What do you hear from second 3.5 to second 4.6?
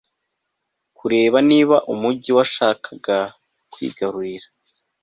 kwigarurira